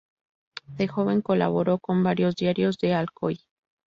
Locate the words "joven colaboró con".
0.87-2.01